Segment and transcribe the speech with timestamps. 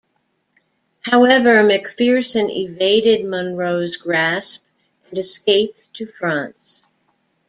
[1.01, 4.63] However Macpherson evaded Munro's grasp
[5.11, 6.81] and escaped to France.